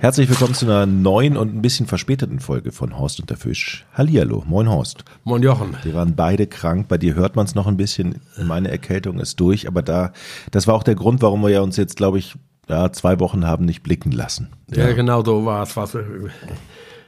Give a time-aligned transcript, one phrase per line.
[0.00, 3.84] Herzlich willkommen zu einer neuen und ein bisschen verspäteten Folge von Horst und der Fisch.
[3.94, 5.04] Hallihallo, moin Horst.
[5.24, 5.76] Moin Jochen.
[5.82, 9.40] Wir waren beide krank, bei dir hört man es noch ein bisschen, meine Erkältung ist
[9.40, 10.12] durch, aber da,
[10.52, 12.36] das war auch der Grund, warum wir ja uns jetzt, glaube ich,
[12.68, 14.50] ja, zwei Wochen haben nicht blicken lassen.
[14.70, 15.76] Ja, ja genau so war es.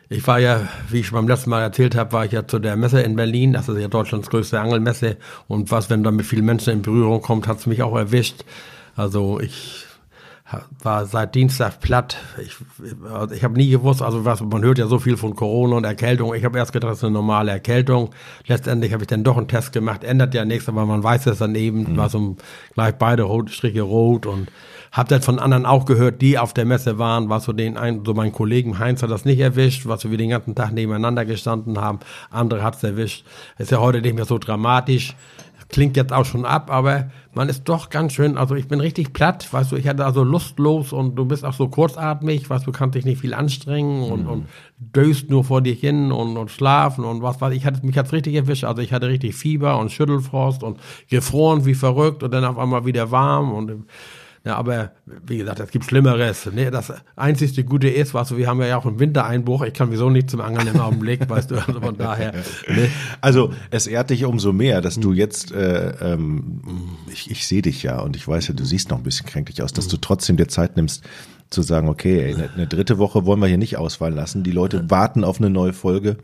[0.09, 2.75] Ich war ja, wie ich beim letzten Mal erzählt habe, war ich ja zu der
[2.75, 3.53] Messe in Berlin.
[3.53, 5.17] Das ist ja Deutschlands größte Angelmesse.
[5.47, 8.45] Und was, wenn da mit vielen Menschen in Berührung kommt, hat es mich auch erwischt.
[8.97, 9.87] Also ich
[10.83, 12.17] war seit Dienstag platt.
[12.43, 12.57] Ich,
[13.33, 16.35] ich habe nie gewusst, also was man hört ja so viel von Corona und Erkältung.
[16.35, 18.11] Ich habe erst gedacht, das ist eine normale Erkältung.
[18.47, 20.03] Letztendlich habe ich dann doch einen Test gemacht.
[20.05, 21.93] Ändert ja nichts, aber man weiß es dann eben.
[21.93, 21.97] Mhm.
[21.97, 22.37] War so
[22.75, 24.51] gleich beide rot, Striche rot und
[24.93, 27.29] habe dann von anderen auch gehört, die auf der Messe waren.
[27.29, 30.19] Was so den ein, so mein Kollegen Heinz hat das nicht erwischt, was so wir
[30.19, 32.01] den ganzen Tag nebeneinander gestanden haben.
[32.31, 33.25] Andere hat's erwischt.
[33.59, 35.15] Ist ja heute nicht mehr so dramatisch
[35.71, 39.13] klingt jetzt auch schon ab, aber man ist doch ganz schön, also ich bin richtig
[39.13, 42.73] platt, weißt du, ich hatte also lustlos und du bist auch so kurzatmig, weißt du,
[42.73, 44.31] kannst dich nicht viel anstrengen und, mhm.
[44.31, 47.97] und döst nur vor dir hin und, und schlafen und was weiß ich, hatte, mich
[47.97, 52.33] hat's richtig erwischt, also ich hatte richtig Fieber und Schüttelfrost und gefroren wie verrückt und
[52.33, 53.85] dann auf einmal wieder warm und
[54.43, 54.93] ja, aber
[55.27, 56.51] wie gesagt, es gibt Schlimmeres.
[56.51, 56.71] Ne?
[56.71, 59.63] Das einzigste Gute ist, was wir haben ja auch einen Wintereinbruch.
[59.63, 62.33] Ich kann wieso nicht zum Angeln im Augenblick, weißt du, also von daher.
[62.67, 62.89] Ne?
[63.21, 66.63] Also es ehrt dich umso mehr, dass du jetzt, äh, ähm,
[67.13, 69.63] ich, ich sehe dich ja und ich weiß ja, du siehst noch ein bisschen kränklich
[69.63, 71.05] aus, dass du trotzdem dir Zeit nimmst,
[71.51, 74.43] zu sagen, okay, ey, eine, eine dritte Woche wollen wir hier nicht ausfallen lassen.
[74.43, 76.17] Die Leute warten auf eine neue Folge.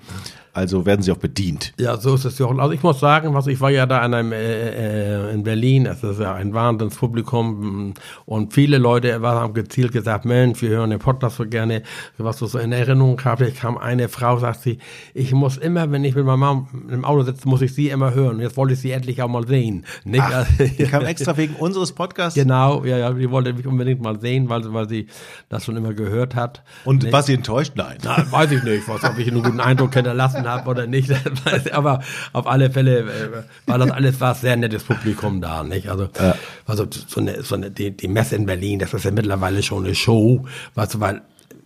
[0.56, 1.74] Also werden sie auch bedient.
[1.78, 2.58] Ja, so ist es ja auch.
[2.58, 5.84] Also ich muss sagen, was ich war ja da in, einem, äh, äh in Berlin,
[5.84, 7.92] es ist ja ein Wahnsinnspublikum
[8.24, 11.82] und viele Leute haben gezielt gesagt, Mensch, wir hören den Podcast so gerne,
[12.16, 13.48] was du so in Erinnerung habe.
[13.48, 14.78] Ich kam eine Frau, sagt sie,
[15.12, 18.14] ich muss immer, wenn ich mit meiner Mama im Auto sitze, muss ich sie immer
[18.14, 18.40] hören.
[18.40, 19.84] Jetzt wollte ich sie endlich auch mal sehen.
[20.04, 20.24] Nicht?
[20.24, 22.34] Ach, die kam extra wegen unseres Podcasts?
[22.34, 25.08] Genau, ja, ja, die wollte mich unbedingt mal sehen, weil, weil sie
[25.50, 26.62] das schon immer gehört hat.
[26.86, 27.12] Und nicht?
[27.12, 27.72] war sie enttäuscht?
[27.74, 27.98] Nein.
[28.02, 31.10] Nein, weiß ich nicht, was, ob ich einen guten Eindruck hinterlassen habe oder nicht.
[31.72, 32.02] Aber
[32.32, 35.88] auf alle Fälle äh, war das alles war sehr nettes Publikum da, nicht?
[35.88, 36.34] Also, ja.
[36.66, 39.84] also so eine, so eine die, die Messe in Berlin, das ist ja mittlerweile schon
[39.84, 41.22] eine Show, was du, weil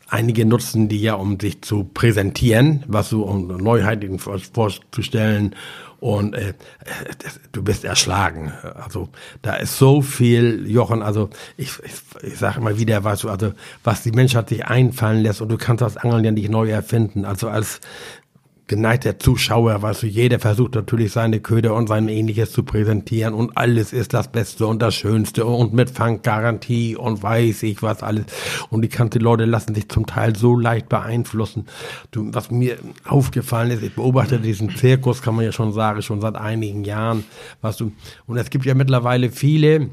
[0.09, 5.55] einige nutzen die ja, um sich zu präsentieren, was so um Neuheiten vorzustellen
[6.01, 6.55] und äh,
[7.23, 8.53] das, du bist erschlagen.
[8.75, 9.11] Also
[9.43, 11.93] da ist so viel, Jochen, also ich, ich,
[12.23, 13.53] ich sage immer wieder, weißt du, also
[13.85, 17.27] was die Menschheit sich einfallen lässt und du kannst das Angeln ja nicht neu erfinden.
[17.27, 17.81] Also als
[18.71, 23.57] geneigter Zuschauer, weißt du, jeder versucht natürlich seine Köder und sein ähnliches zu präsentieren und
[23.57, 28.27] alles ist das Beste und das Schönste und mit Fanggarantie und weiß ich was alles.
[28.71, 31.67] Und die ganzen Leute lassen sich zum Teil so leicht beeinflussen.
[32.13, 36.21] Du, was mir aufgefallen ist, ich beobachte diesen Zirkus, kann man ja schon sagen, schon
[36.21, 37.25] seit einigen Jahren,
[37.63, 37.91] weißt du,
[38.29, 39.91] und es gibt ja mittlerweile viele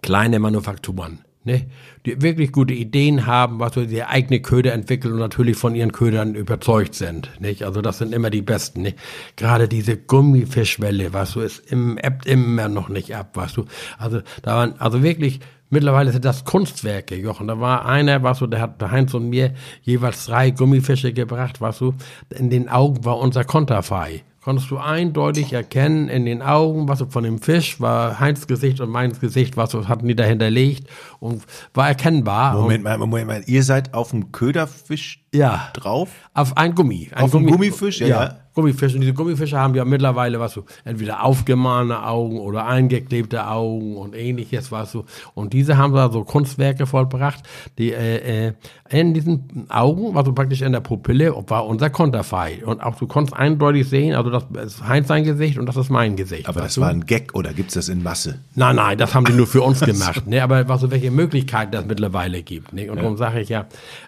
[0.00, 1.66] kleine Manufakturen ne,
[2.06, 5.92] die wirklich gute Ideen haben, was so die eigene Köder entwickeln und natürlich von ihren
[5.92, 7.64] Ködern überzeugt sind, nicht?
[7.64, 8.98] Also das sind immer die besten, nicht?
[9.36, 13.64] Gerade diese Gummifischwelle, was du, ist im, ebbt immer noch nicht ab, was du.
[13.98, 15.40] Also da waren, also wirklich,
[15.74, 17.46] Mittlerweile sind das Kunstwerke, Jochen.
[17.46, 21.78] Da war einer, was du, der hat Heinz und mir jeweils drei Gummifische gebracht, was
[21.78, 21.94] du,
[22.28, 27.24] in den Augen war unser Konterfei konntest du eindeutig erkennen in den Augen, was von
[27.24, 30.88] dem Fisch war Heinz Gesicht und meins Gesicht, was hatten die dahinter liegt
[31.22, 32.54] und war erkennbar.
[32.54, 36.10] Moment mal, Moment mal, ihr seid auf dem Köderfisch ja, drauf?
[36.34, 37.10] Auf ein Gummi.
[37.14, 38.38] Ein auf Gummi, Gummifisch, ja, ja.
[38.54, 38.96] Gummifische.
[38.96, 44.14] Und diese Gummifische haben ja mittlerweile, was so, entweder aufgemahlene Augen oder eingeklebte Augen und
[44.14, 45.04] ähnliches, was so.
[45.34, 47.42] Und diese haben da so Kunstwerke vollbracht,
[47.78, 48.52] die äh, äh,
[48.90, 52.62] in diesen Augen, also praktisch in der Pupille, war unser Konterfei.
[52.64, 55.88] Und auch du konntest eindeutig sehen, also das ist Heinz sein Gesicht und das ist
[55.88, 56.46] mein Gesicht.
[56.46, 56.82] Aber das du?
[56.82, 58.40] war ein Gag oder gibt's das in Masse?
[58.54, 60.26] Nein, nein, das haben die nur für uns gemacht.
[60.26, 60.42] ne?
[60.42, 62.72] Aber was so welche Möglichkeiten das mittlerweile gibt.
[62.72, 62.90] Ne?
[62.90, 63.02] Und ja.
[63.02, 63.66] darum sage ich ja,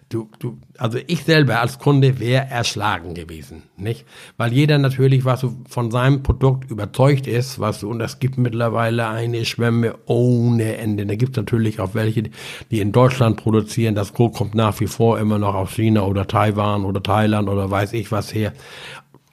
[0.08, 4.04] du, du, also ich selber als Kunde wäre erschlagen gewesen, nicht?
[4.36, 8.38] Weil jeder natürlich, was so von seinem Produkt überzeugt ist, was so, und es gibt
[8.38, 11.06] mittlerweile eine Schwemme ohne Ende.
[11.06, 12.24] Da gibt es natürlich auch welche,
[12.70, 13.94] die in Deutschland produzieren.
[13.94, 17.70] Das Gros kommt nach wie vor immer noch aus China oder Taiwan oder Thailand oder
[17.70, 18.52] weiß ich was her.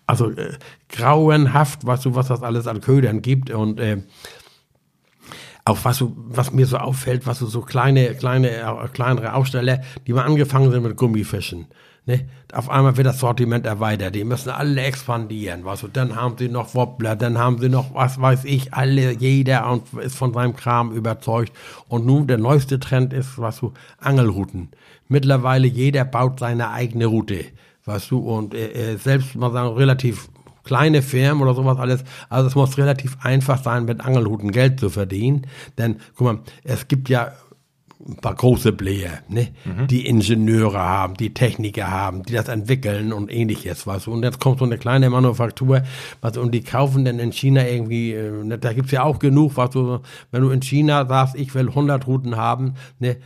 [0.05, 0.53] Also äh,
[0.89, 4.01] grauenhaft, was so, was das alles an Ködern gibt und äh,
[5.65, 9.81] auch was, so, was mir so auffällt, was so, so kleine, kleine, äh, kleinere Aussteller,
[10.07, 11.67] die mal angefangen sind mit Gummifischen.
[12.05, 12.27] Ne?
[12.51, 14.15] Auf einmal wird das Sortiment erweitert.
[14.15, 15.65] Die müssen alle expandieren.
[15.65, 19.11] Was, und dann haben sie noch Wobbler, dann haben sie noch, was weiß ich, alle,
[19.11, 21.53] jeder ist von seinem Kram überzeugt.
[21.87, 24.69] Und nun der neueste Trend ist, was so, Angelrouten.
[25.09, 27.45] Mittlerweile jeder baut seine eigene Route.
[27.85, 30.29] Weißt du, und äh, äh selbst mal sagen, relativ
[30.63, 32.03] kleine Firmen oder sowas alles.
[32.29, 35.47] Also es muss relativ einfach sein, mit Angelhuten Geld zu verdienen.
[35.77, 37.33] Denn, guck mal, es gibt ja
[38.07, 39.49] ein paar große Player, ne?
[39.65, 39.87] Mhm.
[39.87, 44.59] die Ingenieure haben, die Techniker haben, die das entwickeln und ähnliches, was und jetzt kommt
[44.59, 45.83] so eine kleine Manufaktur,
[46.21, 49.57] was und die kaufen dann in China irgendwie, äh, ne, da gibt's ja auch genug,
[49.57, 49.99] was du,
[50.31, 53.17] wenn du in China sagst, ich will 100 Routen haben, ne,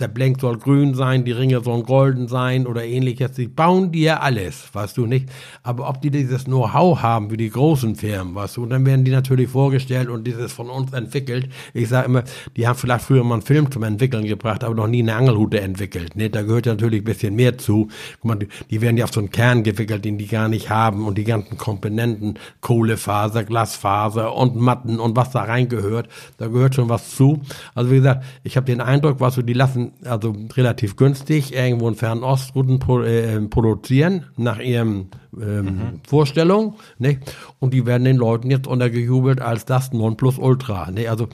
[0.00, 3.32] der Blank soll grün sein, die Ringe sollen golden sein oder ähnliches.
[3.32, 5.28] Die bauen dir alles, weißt du nicht.
[5.62, 9.04] Aber ob die dieses Know-how haben wie die großen Firmen, weißt du, und dann werden
[9.04, 11.48] die natürlich vorgestellt und dieses von uns entwickelt.
[11.74, 12.24] Ich sage immer,
[12.56, 15.60] die haben vielleicht früher mal einen Film zum Entwickeln gebracht, aber noch nie eine Angelhute
[15.60, 16.16] entwickelt.
[16.16, 16.30] Ne?
[16.30, 17.88] Da gehört ja natürlich ein bisschen mehr zu.
[18.20, 20.70] Guck mal, die, die werden ja auf so einen Kern gewickelt, den die gar nicht
[20.70, 26.74] haben und die ganzen Komponenten, Kohlefaser, Glasfaser und Matten und was da reingehört, da gehört
[26.74, 27.40] schon was zu.
[27.74, 31.88] Also wie gesagt, ich habe den Eindruck, was du die lassen also relativ günstig irgendwo
[31.88, 35.08] in Fernostrouten pro, äh, produzieren nach ihrem
[35.38, 36.00] ähm, mhm.
[36.06, 36.76] Vorstellung.
[36.98, 37.20] Ne?
[37.58, 40.90] Und die werden den Leuten jetzt untergejubelt als das Nonplusultra.
[40.90, 41.08] Ne?
[41.08, 41.28] Also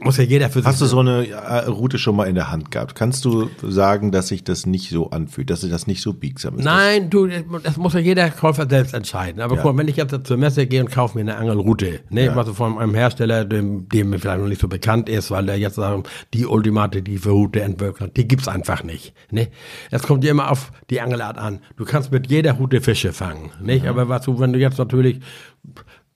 [0.00, 0.66] muss ja jeder für sich.
[0.66, 2.94] Hast du so eine äh, Route schon mal in der Hand gehabt?
[2.94, 6.58] Kannst du sagen, dass sich das nicht so anfühlt, dass sich das nicht so biegsam
[6.58, 6.64] ist?
[6.64, 7.28] Nein, du,
[7.62, 9.40] das muss ja jeder Käufer selbst entscheiden.
[9.40, 9.62] Aber ja.
[9.62, 12.36] guck mal, wenn ich jetzt zur Messe gehe und kaufe mir eine Angelroute, ne, ja.
[12.36, 15.58] also von einem Hersteller, dem, dem mir vielleicht noch nicht so bekannt ist, weil der
[15.58, 16.04] jetzt sagen,
[16.34, 19.14] die ultimative Route entwickelt, die gibt's einfach nicht.
[19.30, 19.48] Ne?
[19.90, 21.60] Es kommt ja immer auf die Angelart an.
[21.76, 23.84] Du kannst mit jeder Route Fische fangen, nicht?
[23.84, 23.88] Mhm.
[23.88, 25.20] Aber was du, wenn du jetzt natürlich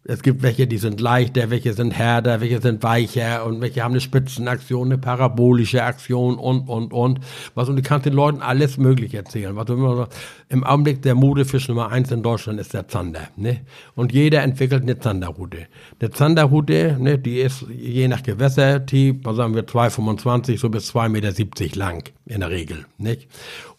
[0.09, 3.93] es gibt welche, die sind leichter, welche sind härter, welche sind weicher und welche haben
[3.93, 7.21] eine Spitzenaktion, eine parabolische Aktion und, und, und.
[7.55, 9.57] Was, und du kannst den Leuten alles Mögliche erzählen.
[9.57, 9.69] Was,
[10.49, 13.61] Im Augenblick der Modefisch Nummer eins in Deutschland ist der Zander, ne?
[13.95, 15.67] Und jeder entwickelt eine Zanderroute.
[16.01, 21.09] Eine Zanderroute, ne, die ist je nach Gewässertyp, was sagen wir 2,25 so bis 2,70
[21.09, 23.29] Meter lang in der Regel, nicht?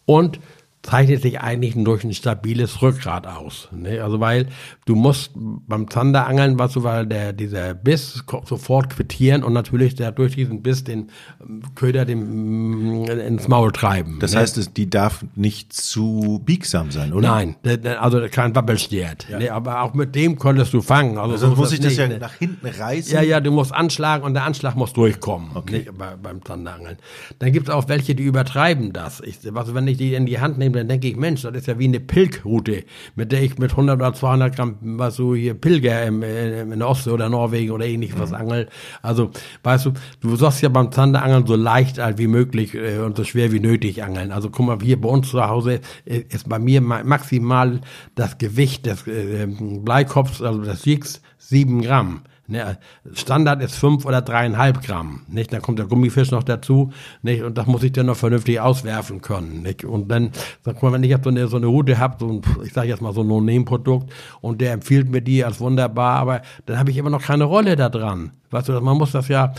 [0.05, 0.39] Und
[0.87, 3.67] zeichnet sich eigentlich durch ein stabiles Rückgrat aus.
[3.73, 4.01] Ne?
[4.01, 4.47] Also weil
[4.85, 10.13] du musst beim Zanderangeln, was du, weil der, dieser Biss sofort quittieren und natürlich der
[10.13, 11.09] durch diesen Biss den
[11.41, 14.19] ähm, Köder dem, mm, ins Maul treiben.
[14.21, 14.39] Das ne?
[14.39, 17.27] heißt, die darf nicht zu biegsam sein, oder?
[17.27, 17.57] Nein,
[17.99, 19.27] also kein Wabbelstert.
[19.29, 19.39] Ja.
[19.39, 19.51] Ne?
[19.51, 21.17] Aber auch mit dem konntest du fangen.
[21.17, 22.17] Also, also so muss ich das ja ne?
[22.17, 23.13] nach hinten reißen?
[23.13, 25.83] Ja, ja, du musst anschlagen und der Anschlag muss durchkommen okay.
[25.85, 25.91] ne?
[25.91, 26.97] Bei, beim Zanderangeln.
[27.39, 29.19] Dann gibt es auch welche, die übertreiben das.
[29.19, 31.67] Ich, also wenn ich die in die Hand nehme, dann denke ich, Mensch, das ist
[31.67, 32.85] ja wie eine Pilgroute,
[33.15, 36.79] mit der ich mit 100 oder 200 Gramm, was so hier Pilger im, äh, in
[36.79, 38.37] der Ostsee oder Norwegen oder ähnlich was mhm.
[38.37, 38.69] angel.
[39.01, 39.31] Also,
[39.63, 43.23] weißt du, du sollst ja beim Zanderangeln so leicht halt wie möglich äh, und so
[43.23, 44.31] schwer wie nötig angeln.
[44.31, 47.81] Also guck mal, hier bei uns zu Hause äh, ist bei mir maximal
[48.15, 52.21] das Gewicht des äh, Bleikopfs, also des Jigs, sieben Gramm.
[52.49, 52.77] Ne,
[53.13, 55.23] Standard ist fünf oder dreieinhalb Gramm.
[55.27, 55.51] Nicht?
[55.51, 56.93] Dann kommt der Gummifisch noch dazu.
[57.21, 57.43] Nicht?
[57.43, 59.63] Und das muss ich dann noch vernünftig auswerfen können.
[59.63, 59.83] Nicht?
[59.83, 60.31] Und dann,
[60.63, 62.87] sag mal, wenn ich jetzt so eine, so eine Route habe, so ein, ich sage
[62.87, 66.89] jetzt mal so ein No-Name-Produkt und der empfiehlt mir die als wunderbar, aber dann habe
[66.89, 68.31] ich immer noch keine Rolle da dran.
[68.49, 69.53] Weißt du, man muss das ja,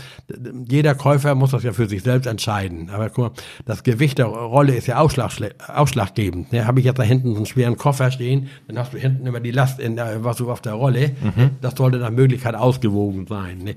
[0.67, 2.89] jeder Käufer muss das ja für sich selbst entscheiden.
[2.89, 3.31] Aber guck mal,
[3.65, 5.31] das Gewicht der Rolle ist ja ausschlag,
[5.67, 6.51] ausschlaggebend.
[6.51, 6.65] Ne?
[6.65, 9.39] Habe ich jetzt da hinten so einen schweren Koffer stehen, dann hast du hinten immer
[9.39, 11.11] die Last in der, was du auf der Rolle.
[11.21, 11.51] Mhm.
[11.61, 13.59] Das sollte nach Möglichkeit ausgewogen sein.
[13.59, 13.75] Ne?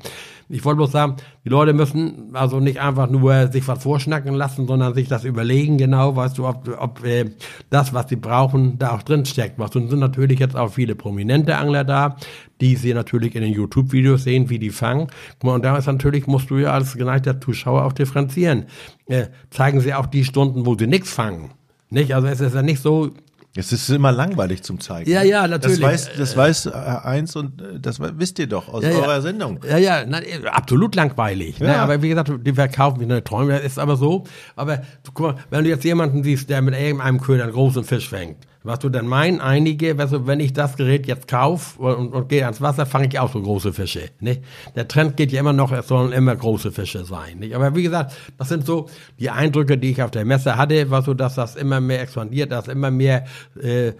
[0.53, 1.17] Ich wollte bloß sagen,
[1.47, 5.79] die Leute müssen also nicht einfach nur sich was vorschnacken lassen, sondern sich das überlegen
[5.79, 7.31] genau, weißt du, ob, ob äh,
[7.71, 9.59] das, was sie brauchen, da auch drin steckt.
[9.59, 12.17] Was und sind natürlich jetzt auch viele prominente Angler da,
[12.61, 15.07] die sie natürlich in den YouTube-Videos sehen, wie die fangen.
[15.43, 18.67] Und da ist natürlich, musst du ja als geneigter Zuschauer auch differenzieren.
[19.07, 21.53] Äh, zeigen sie auch die Stunden, wo sie nichts fangen.
[21.89, 22.15] Nicht?
[22.15, 23.11] Also es ist ja nicht so,
[23.55, 25.11] es ist immer langweilig zum Zeigen.
[25.11, 25.81] Ja, ja, natürlich.
[25.81, 29.17] Das weiß, das weiß äh, eins und äh, das wisst ihr doch aus ja, eurer
[29.17, 29.21] ja.
[29.21, 29.61] Sendung.
[29.69, 31.61] Ja, ja, na, absolut langweilig.
[31.61, 31.67] Ne?
[31.67, 31.73] Ja.
[31.73, 31.79] Ne?
[31.81, 34.25] Aber wie gesagt, die verkaufen wie eine Träume, ist aber so.
[34.57, 34.81] Aber
[35.13, 38.39] guck mal, wenn du jetzt jemanden siehst, der mit irgendeinem Köder einen großen Fisch fängt,
[38.65, 42.29] was du denn meinen, einige, weißt du, wenn ich das Gerät jetzt kaufe und, und
[42.29, 44.11] gehe ans Wasser, fange ich auch so große Fische.
[44.21, 44.43] Nicht?
[44.77, 47.39] Der Trend geht ja immer noch, es sollen immer große Fische sein.
[47.39, 47.55] Nicht?
[47.55, 48.89] Aber wie gesagt, das sind so
[49.19, 52.53] die Eindrücke, die ich auf der Messe hatte, was so, dass das immer mehr expandiert,
[52.53, 53.25] dass immer mehr
[53.61, 53.93] äh,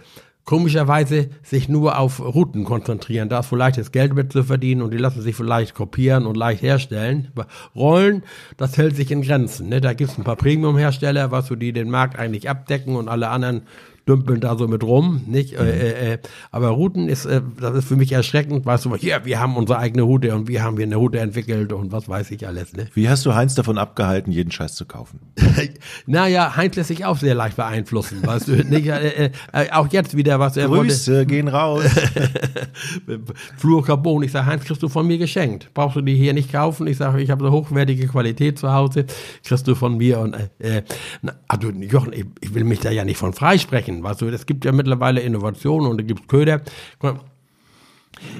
[0.45, 3.29] komischerweise sich nur auf Routen konzentrieren.
[3.29, 6.35] Da ist vielleicht das Geld mit zu verdienen und die lassen sich vielleicht kopieren und
[6.35, 7.31] leicht herstellen.
[7.75, 8.23] Rollen,
[8.57, 9.69] das hält sich in Grenzen.
[9.69, 9.79] Ne?
[9.79, 13.29] Da gibt es ein paar Premium-Hersteller, was so die den Markt eigentlich abdecken und alle
[13.29, 13.63] anderen
[14.07, 15.53] dümpeln da so mit rum, nicht?
[15.53, 15.65] Mhm.
[15.65, 16.17] Äh, äh,
[16.51, 19.79] aber Routen ist, äh, das ist für mich erschreckend, weißt du, hier, wir haben unsere
[19.79, 22.87] eigene Route und wir haben hier eine Route entwickelt und was weiß ich alles, ne?
[22.93, 25.19] Wie hast du Heinz davon abgehalten, jeden Scheiß zu kaufen?
[26.05, 28.87] naja, Heinz lässt sich auch sehr leicht beeinflussen, weißt du, nicht?
[28.87, 30.57] Äh, äh, äh auch jetzt wieder was.
[30.57, 31.85] Er Grüße wollte, gehen raus.
[33.57, 35.69] Fluorcarbon, ich sage, Heinz, kriegst du von mir geschenkt.
[35.73, 36.87] Brauchst du die hier nicht kaufen?
[36.87, 39.05] Ich sage, ich habe so hochwertige Qualität zu Hause,
[39.45, 40.83] kriegst du von mir und, äh,
[41.21, 43.92] na, also, Jochen, ich, ich will mich da ja nicht von freisprechen.
[44.01, 46.61] Weißt du, es gibt ja mittlerweile Innovationen und es gibt Köder.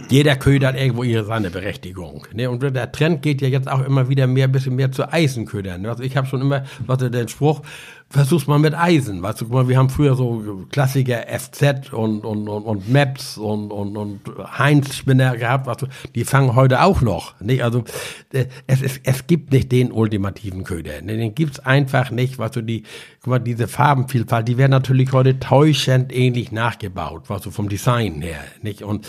[0.10, 2.26] jeder Köder hat irgendwo ihre seine Berechtigung.
[2.34, 2.50] Ne?
[2.50, 5.86] Und der Trend geht ja jetzt auch immer wieder mehr, bisschen mehr zu Eisenködern.
[5.86, 7.62] Also ich habe schon immer, was den Spruch,
[8.10, 9.22] versuch's mal mit Eisen.
[9.22, 13.38] Weißt du, guck mal, wir haben früher so Klassiker FZ und, und, und, und Maps
[13.38, 14.22] und, und, und
[14.58, 17.40] Heinz-Spinner gehabt, weißt du, die fangen heute auch noch.
[17.42, 17.64] Nicht?
[17.64, 17.84] Also
[18.32, 21.02] äh, es, ist, es gibt nicht den ultimativen Köder.
[21.02, 22.84] Den gibt's einfach nicht, weißt du, die,
[23.22, 28.22] guck mal, diese Farbenvielfalt, die werden natürlich heute täuschend ähnlich nachgebaut, weißt du, vom Design
[28.22, 28.44] her.
[28.62, 28.84] Nicht?
[28.84, 29.08] Und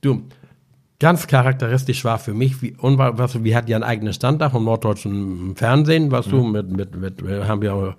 [0.00, 0.22] du,
[1.00, 4.50] Ganz charakteristisch war für mich, wie, und was, wir hatten ja einen eigenen Stand da
[4.50, 6.30] vom Norddeutschen Fernsehen, was mhm.
[6.32, 7.94] du, mit, mit, mit, wir haben ja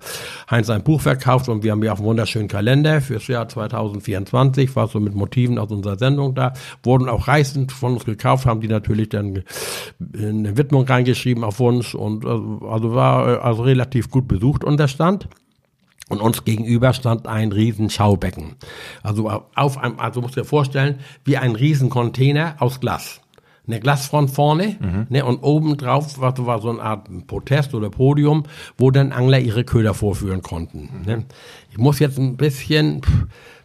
[0.50, 4.76] Heinz ein Buch verkauft und wir haben ja auch einen wunderschönen Kalender fürs Jahr 2024,
[4.76, 6.52] war so mit Motiven aus unserer Sendung da,
[6.82, 9.44] wurden auch Reisen von uns gekauft, haben die natürlich dann
[10.12, 15.26] eine Widmung reingeschrieben auf Wunsch und also, also war also relativ gut besucht unser Stand.
[16.10, 18.56] Und uns gegenüber stand ein riesen Schaubecken.
[19.02, 23.22] Also auf einem, also musst du dir vorstellen, wie ein riesen Container aus Glas.
[23.66, 25.06] Eine Glasfront vorne, mhm.
[25.08, 28.42] ne, und oben drauf war, war so eine Art Protest oder Podium,
[28.76, 30.90] wo dann Angler ihre Köder vorführen konnten.
[30.92, 31.06] Mhm.
[31.06, 31.24] Ne.
[31.70, 33.02] Ich muss jetzt ein bisschen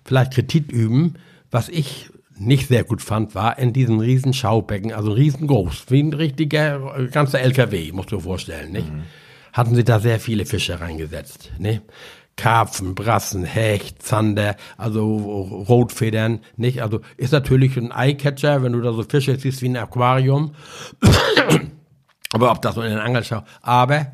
[0.05, 1.15] vielleicht Kritik üben.
[1.49, 6.13] Was ich nicht sehr gut fand, war in diesem riesen Schaubecken, also riesengroß, wie ein
[6.13, 8.91] richtiger äh, ganzer LKW, musst du dir vorstellen, nicht?
[8.91, 9.03] Mhm.
[9.53, 11.81] Hatten sie da sehr viele Fische reingesetzt, ne?
[12.37, 15.17] Karpfen, Brassen, Hecht, Zander, also
[15.69, 16.81] Rotfedern, nicht?
[16.81, 20.53] Also ist natürlich ein Eyecatcher, wenn du da so Fische siehst wie ein Aquarium.
[22.33, 23.45] Aber ob das so in den Angel schaut.
[23.61, 24.07] Aber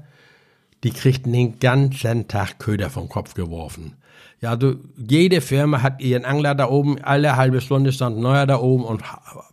[0.83, 3.95] die kriegten den ganzen Tag Köder vom Kopf geworfen.
[4.41, 8.59] Ja, du, jede Firma hat ihren Angler da oben, alle halbe Stunde stand neuer da
[8.59, 9.03] oben und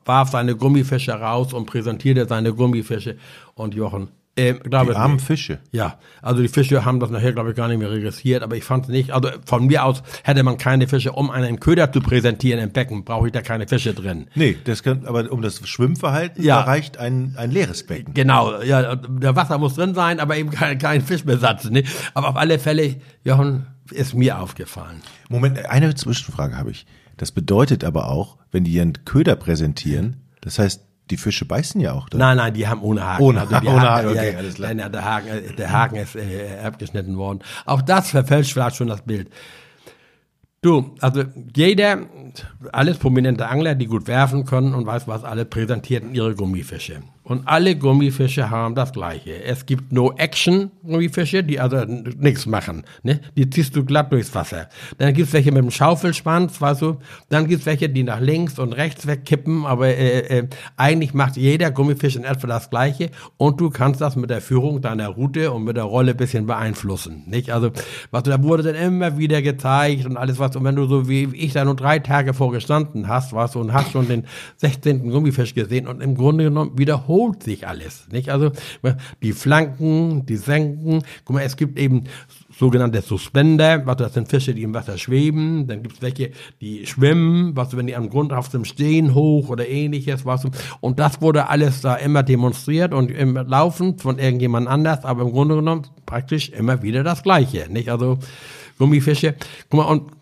[0.07, 3.19] warf seine Gummifische raus und präsentierte seine Gummifische.
[3.55, 4.09] Und Jochen,
[4.39, 5.59] ähm, glaube, die armen Fische.
[5.73, 8.65] Ja, also die Fische haben das nachher, glaube ich, gar nicht mehr registriert, aber ich
[8.65, 12.01] fand es nicht, also von mir aus hätte man keine Fische, um einen Köder zu
[12.01, 14.29] präsentieren im Becken, brauche ich da keine Fische drin.
[14.35, 16.61] Nee, das kann, aber um das Schwimmverhalten ja.
[16.61, 18.15] reicht ein, ein leeres Becken.
[18.15, 21.69] Genau, ja, der Wasser muss drin sein, aber eben kein, kein Fischbesatz.
[21.71, 21.83] Ne?
[22.15, 25.03] Aber auf alle Fälle, Jochen, ist mir aufgefallen.
[25.29, 26.87] Moment, eine Zwischenfrage habe ich.
[27.17, 31.93] Das bedeutet aber auch, wenn die ihren Köder präsentieren, das heißt, die Fische beißen ja
[31.93, 32.09] auch.
[32.09, 32.19] Da.
[32.19, 33.23] Nein, nein, die haben ohne Haken.
[33.23, 34.75] Ohne, also ohne Haken, okay, ja, alles klar.
[34.75, 37.41] Nein, der Haken, äh, der Haken ist äh, abgeschnitten worden.
[37.67, 39.31] Auch das verfälscht vielleicht schon das Bild.
[40.61, 41.23] Du, also
[41.55, 42.01] jeder,
[42.73, 47.03] alles prominente Angler, die gut werfen können und weiß was, alle präsentierten ihre Gummifische.
[47.29, 49.45] Und alle Gummifische haben das Gleiche.
[49.45, 52.85] Es gibt No-Action-Gummifische, die also nichts machen.
[53.03, 53.21] Ne?
[53.37, 54.69] Die ziehst du glatt durchs Wasser.
[54.97, 56.97] Dann gibt's welche mit dem Schaufelschwanz, weißt du.
[57.29, 59.67] Dann gibt's welche, die nach links und rechts wegkippen.
[59.67, 63.11] Aber äh, äh, eigentlich macht jeder Gummifisch in etwa das Gleiche.
[63.37, 67.25] Und du kannst das mit der Führung deiner Route und mit der Rolle bisschen beeinflussen.
[67.27, 67.51] Nicht?
[67.51, 67.73] Also,
[68.11, 70.57] was du, da wurde dann immer wieder gezeigt und alles was.
[70.57, 73.75] Und wenn du so wie ich da nur drei Tage vorgestanden hast, weißt du, und
[73.75, 74.25] hast schon den
[74.57, 75.11] 16.
[75.11, 78.07] Gummifisch gesehen und im Grunde genommen wiederholt wiederholt sich alles.
[78.11, 78.31] Nicht?
[78.31, 78.53] Also
[79.23, 81.03] die Flanken, die Senken.
[81.25, 82.05] Guck mal, es gibt eben
[82.57, 85.67] sogenannte Suspender, was das sind Fische, die im Wasser schweben.
[85.67, 89.49] Dann gibt es welche, die schwimmen, was wenn die am Grund auf dem Stehen hoch
[89.49, 90.47] oder ähnliches, was
[90.81, 95.33] und das wurde alles da immer demonstriert und immer laufend von irgendjemand anders, aber im
[95.33, 97.91] Grunde genommen praktisch immer wieder das Gleiche, nicht?
[97.91, 98.19] Also
[98.79, 99.35] Gummifische.
[99.69, 100.13] Guck mal und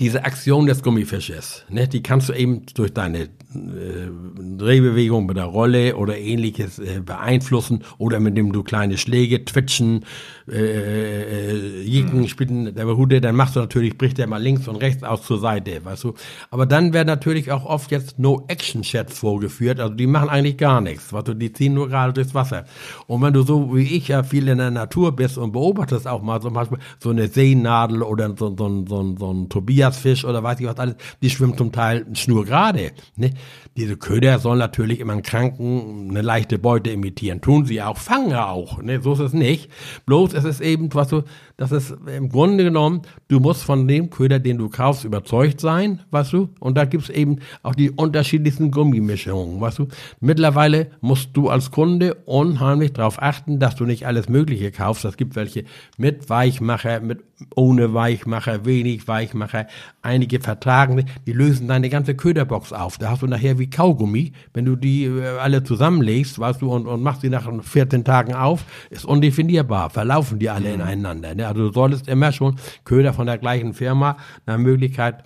[0.00, 5.96] diese Aktion des Gummifisches, ne, die kannst du eben durch deine Drehbewegung mit der Rolle
[5.96, 10.04] oder ähnliches äh, beeinflussen oder mit dem du kleine Schläge, Twitchen,
[10.50, 12.28] äh, äh, Jicken, mhm.
[12.28, 15.38] Spitzen der Hude, dann machst du natürlich, bricht der mal links und rechts aus zur
[15.38, 16.14] Seite, weißt du.
[16.50, 21.12] Aber dann werden natürlich auch oft jetzt No-Action-Chats vorgeführt, also die machen eigentlich gar nichts,
[21.12, 22.64] weißt du, die ziehen nur gerade durchs Wasser.
[23.06, 26.22] Und wenn du so wie ich ja viel in der Natur bist und beobachtest auch
[26.22, 30.60] mal zum Beispiel so eine Seenadel oder so, so, so, so ein Tobiasfisch oder weiß
[30.60, 33.30] ich was alles, die schwimmen zum Teil schnurgerade, ne?
[33.76, 37.40] Diese Köder sollen natürlich immer einen Kranken eine leichte Beute imitieren.
[37.40, 38.80] Tun sie auch, fangen auch.
[38.82, 39.00] Ne?
[39.02, 39.70] So ist es nicht.
[40.06, 41.22] Bloß ist es eben, was du,
[41.56, 46.00] das ist im Grunde genommen, du musst von dem Köder, den du kaufst, überzeugt sein,
[46.10, 46.50] weißt du?
[46.60, 49.88] Und da gibt's eben auch die unterschiedlichsten Gummimischungen, weißt du?
[50.20, 55.04] Mittlerweile musst du als Kunde unheimlich darauf achten, dass du nicht alles Mögliche kaufst.
[55.04, 55.64] Es gibt welche
[55.96, 57.24] mit Weichmacher, mit
[57.56, 59.66] ohne Weichmacher, wenig Weichmacher.
[60.02, 62.98] Einige vertragen, die lösen deine ganze Köderbox auf.
[62.98, 66.86] Da hast du nachher wie Kaugummi, wenn du die äh, alle zusammenlegst, weißt du, und,
[66.86, 70.74] und machst sie nach 14 Tagen auf, ist undefinierbar, verlaufen die alle mhm.
[70.74, 71.34] ineinander.
[71.34, 71.46] Ne?
[71.46, 75.24] Also du solltest immer schon Köder von der gleichen Firma nach Möglichkeit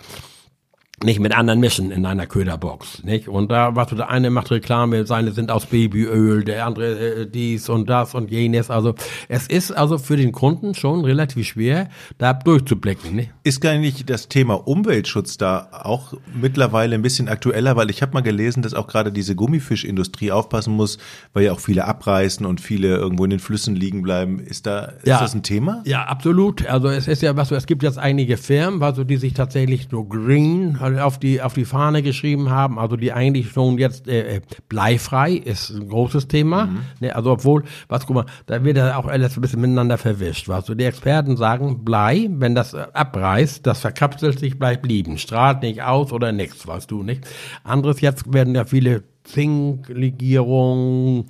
[1.04, 3.28] nicht mit anderen mischen in einer Köderbox, nicht?
[3.28, 7.68] Und da, was der eine macht Reklame, seine sind aus Babyöl, der andere äh, dies
[7.68, 8.70] und das und jenes.
[8.70, 8.94] Also
[9.28, 11.88] es ist also für den Kunden schon relativ schwer,
[12.18, 13.14] da durchzublicken.
[13.16, 13.30] Nicht?
[13.44, 18.12] Ist gar nicht das Thema Umweltschutz da auch mittlerweile ein bisschen aktueller, weil ich habe
[18.14, 20.98] mal gelesen, dass auch gerade diese Gummifischindustrie aufpassen muss,
[21.32, 24.40] weil ja auch viele abreißen und viele irgendwo in den Flüssen liegen bleiben.
[24.40, 25.20] Ist da ist Ja.
[25.20, 25.82] das ein Thema?
[25.86, 26.66] Ja, absolut.
[26.66, 29.88] Also es ist ja was, so, es gibt jetzt einige Firmen, also die sich tatsächlich
[29.90, 34.36] so green auf die auf die Fahne geschrieben haben, also die eigentlich schon jetzt äh,
[34.36, 36.68] äh, bleifrei ist ein großes Thema.
[37.00, 40.48] Ne, also obwohl, was guck mal, da wird ja auch alles ein bisschen miteinander verwischt.
[40.48, 45.18] Was so die Experten sagen, Blei, wenn das äh, abreißt, das verkapselt sich, bleibt liegen,
[45.18, 47.26] strahlt nicht aus oder nichts, weißt du nicht.
[47.64, 51.26] Anderes jetzt werden ja viele Zinklegierungen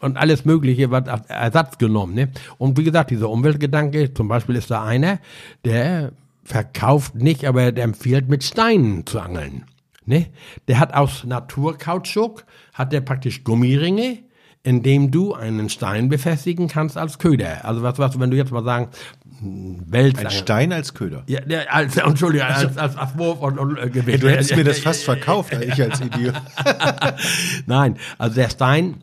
[0.00, 2.14] und alles Mögliche wird als Ersatz genommen.
[2.14, 2.28] Ne?
[2.58, 5.18] Und wie gesagt, dieser Umweltgedanke, zum Beispiel ist da einer,
[5.64, 6.12] der
[6.46, 9.64] verkauft nicht, aber der empfiehlt, mit Steinen zu angeln.
[10.04, 10.26] Ne?
[10.68, 14.18] Der hat aus Naturkautschuk, hat der praktisch Gummiringe,
[14.62, 17.64] in dem du einen Stein befestigen kannst als Köder.
[17.64, 18.88] Also was, was, wenn du jetzt mal sagen,
[19.40, 21.24] Welt Ein Stein als Köder.
[21.26, 24.22] ja, der, als, Entschuldigung, als, als, als Wurf und, und äh, Gewicht.
[24.22, 26.34] Du hättest mir das fast verkauft, ich als Idiot.
[27.66, 29.02] Nein, also der Stein,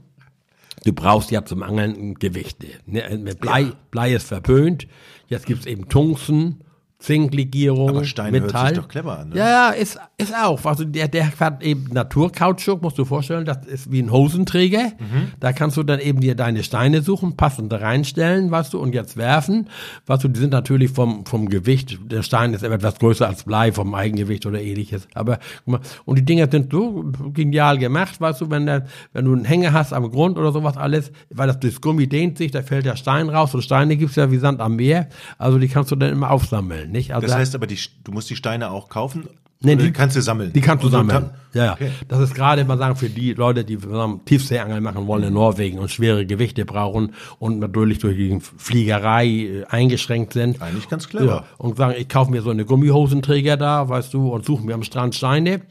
[0.86, 2.68] du brauchst ja zum Angeln Gewichte.
[2.86, 4.88] Ne, Mit Blei, Blei ist verpönt.
[5.28, 6.62] Jetzt gibt's eben Tungsten,
[7.04, 8.70] Zinklegierung, Aber Stein hört Metall.
[8.70, 9.38] sich doch clever an, ne?
[9.38, 10.64] Ja, ja, ist, ist auch.
[10.66, 14.84] Also der, der hat eben Naturkautschuk, musst du vorstellen, das ist wie ein Hosenträger.
[15.00, 15.34] Mhm.
[15.42, 19.18] Da kannst du dann eben dir deine Steine suchen, passend reinstellen, weißt du, und jetzt
[19.18, 19.68] werfen.
[20.06, 23.74] Weißt du, die sind natürlich vom, vom Gewicht, der Stein ist etwas größer als Blei,
[23.74, 25.10] vom Eigengewicht oder ähnliches.
[25.14, 29.26] Aber, guck mal, und die Dinger sind so genial gemacht, weißt du, wenn, der, wenn
[29.26, 32.52] du einen Hänger hast am Grund oder sowas alles, weil das, das Gummi dehnt sich,
[32.52, 35.10] da fällt der Stein raus und Steine gibt's ja wie Sand am Meer.
[35.38, 37.14] Also die kannst du dann immer aufsammeln, nicht?
[37.14, 39.28] Also Das da- heißt aber, die, du musst die Steine auch kaufen?
[39.65, 40.51] Nee, Oder die- kannst du sammeln.
[40.53, 41.29] Die kannst du sammeln.
[41.53, 41.74] Ja, ja.
[41.74, 41.91] Okay.
[42.08, 45.77] Das ist gerade, mal sagen, für die Leute, die sagen, Tiefseeangeln machen wollen in Norwegen
[45.79, 50.62] und schwere Gewichte brauchen und natürlich durch die Fliegerei äh, eingeschränkt sind.
[50.62, 51.25] Eigentlich ganz clever.
[51.25, 54.74] Ja, und sagen, ich kaufe mir so eine Gummihosenträger da, weißt du, und suche mir
[54.74, 55.62] am Strand Steine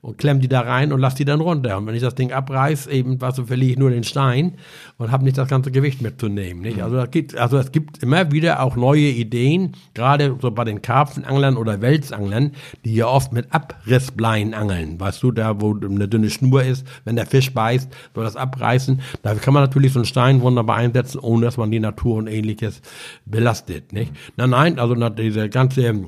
[0.00, 1.76] und klemm die da rein und lass die dann runter.
[1.76, 4.54] Und wenn ich das Ding abreiß, eben, weißt du, verliere ich nur den Stein
[4.96, 6.62] und habe nicht das ganze Gewicht mitzunehmen.
[6.62, 6.80] Nicht?
[6.82, 10.82] Also, das gibt, also es gibt immer wieder auch neue Ideen, gerade so bei den
[10.82, 12.52] Karpfenanglern oder Welsanglern,
[12.84, 14.98] die ja oft mit Abrissbleien angeln.
[15.00, 19.00] Weißt du, da wo eine dünne Schnur ist, wenn der Fisch beißt, soll das abreißen.
[19.22, 22.26] Da kann man natürlich so einen Stein wunderbar einsetzen, ohne dass man die Natur und
[22.26, 22.82] ähnliches
[23.24, 23.92] belastet.
[23.92, 24.12] Nicht?
[24.36, 26.04] Na nein, also diese ganze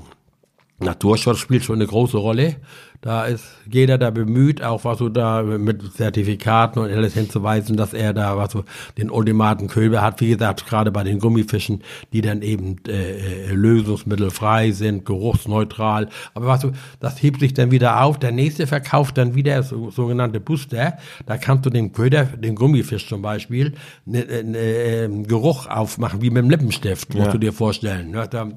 [0.78, 2.56] Naturschutz spielt schon eine große Rolle.
[3.04, 7.92] Da ist jeder da bemüht, auch was so da mit Zertifikaten und alles hinzuweisen, dass
[7.92, 8.64] er da was so
[8.96, 10.22] den ultimaten Köder hat.
[10.22, 11.82] Wie gesagt, gerade bei den Gummifischen,
[12.14, 16.08] die dann eben äh, äh, lösungsmittelfrei sind, geruchsneutral.
[16.32, 18.18] Aber was so, das hebt sich dann wieder auf.
[18.18, 20.96] Der nächste verkauft dann wieder so, sogenannte Booster.
[21.26, 23.74] Da kannst du dem Köder, den Gummifisch zum Beispiel,
[24.06, 27.32] ne, ne, äh, Geruch aufmachen, wie mit dem Lippenstift, musst Ja.
[27.32, 28.12] du dir vorstellen.
[28.12, 28.26] Ne?
[28.30, 28.48] Da,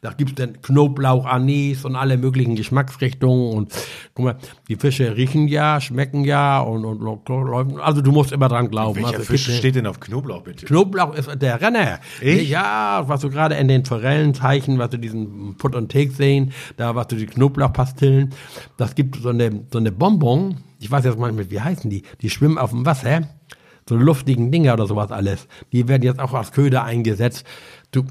[0.00, 3.52] da gibt's dann Knoblauch, Anis und alle möglichen Geschmacksrichtungen.
[3.52, 3.63] Und
[4.14, 4.36] guck mal,
[4.68, 8.96] die Fische riechen ja, schmecken ja und, und, und also du musst immer dran glauben.
[8.96, 10.66] Welcher also, Fisch steht denn auf Knoblauch, bitte?
[10.66, 12.00] Knoblauch ist der Renner.
[12.20, 12.48] Echt?
[12.48, 16.94] Ja, was du gerade in den Forellenzeichen, was du diesen Put und Take sehen, da
[16.94, 18.30] was du die Knoblauchpastillen,
[18.76, 22.02] das gibt so eine, so eine Bonbon, ich weiß jetzt manchmal, wie heißen die?
[22.20, 23.22] Die schwimmen auf dem Wasser,
[23.88, 25.46] so luftigen Dinger oder sowas alles.
[25.72, 27.44] Die werden jetzt auch als Köder eingesetzt.
[27.90, 28.04] Du,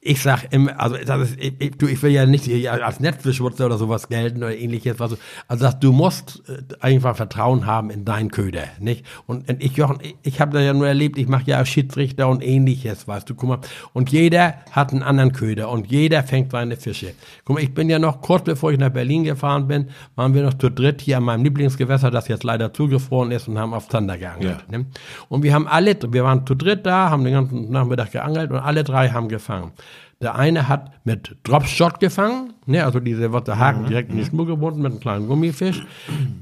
[0.00, 3.78] ich sag immer, also das ist, ich, du, ich will ja nicht als Netzbeschmutzer oder
[3.78, 5.00] sowas gelten oder ähnliches.
[5.00, 5.16] Also,
[5.48, 9.04] also das, du musst äh, einfach Vertrauen haben in deinen Köder, nicht?
[9.26, 12.28] Und, und ich, Jochen, ich, ich habe da ja nur erlebt, ich mache ja Schiedsrichter
[12.28, 13.58] und ähnliches, weißt du, guck mal.
[13.92, 17.14] Und jeder hat einen anderen Köder und jeder fängt seine Fische.
[17.44, 20.44] Guck mal, ich bin ja noch, kurz bevor ich nach Berlin gefahren bin, waren wir
[20.44, 23.88] noch zu dritt hier an meinem Lieblingsgewässer, das jetzt leider zugefroren ist und haben auf
[23.88, 24.64] Zander geangelt.
[24.70, 24.78] Ja.
[24.78, 24.86] Ne?
[25.28, 28.58] Und wir haben alle, wir waren zu dritt da, haben den ganzen Nachmittag geangelt und
[28.58, 29.72] alle drei haben gefangen.
[30.20, 34.46] Der eine hat mit Dropshot gefangen, ne, also diese, der Haken direkt in die Schnur
[34.46, 35.86] gebunden mit einem kleinen Gummifisch.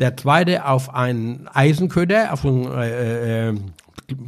[0.00, 3.54] Der zweite auf einen Eisenköder, auf einen äh, äh,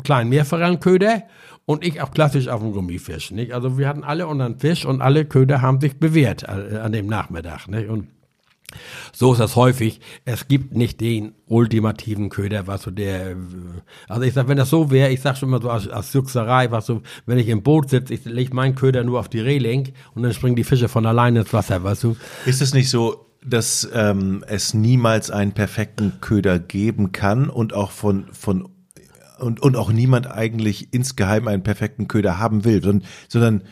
[0.05, 1.23] kleinen Meerforellenköder
[1.65, 3.31] und ich auch klassisch auf einen Gummifisch.
[3.31, 3.55] Nicht?
[3.55, 7.07] Also wir hatten alle unseren Fisch und alle Köder haben sich bewährt äh, an dem
[7.07, 7.69] Nachmittag.
[7.69, 7.89] Nicht?
[7.89, 8.09] Und
[9.13, 10.01] so ist das häufig.
[10.25, 13.37] Es gibt nicht den ultimativen Köder, was so der,
[14.09, 16.71] also ich sag, wenn das so wäre, ich sag schon mal so als, als Juxerei,
[16.71, 19.93] was so, wenn ich im Boot sitze, ich leg meinen Köder nur auf die Reling
[20.15, 22.17] und dann springen die Fische von alleine ins Wasser, weißt du?
[22.45, 27.91] Ist es nicht so, dass ähm, es niemals einen perfekten Köder geben kann und auch
[27.91, 28.69] von, von
[29.39, 33.63] und, und auch niemand eigentlich insgeheim einen perfekten Köder haben will, sondern, sondern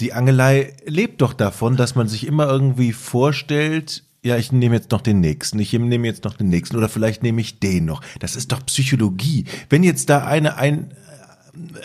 [0.00, 4.90] die Angelei lebt doch davon, dass man sich immer irgendwie vorstellt, ja, ich nehme jetzt
[4.90, 8.02] noch den nächsten, ich nehme jetzt noch den nächsten oder vielleicht nehme ich den noch.
[8.18, 9.44] Das ist doch Psychologie.
[9.68, 10.92] Wenn jetzt da eine ein